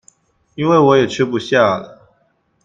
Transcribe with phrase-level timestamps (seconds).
[0.55, 2.09] 因為我也吃不下了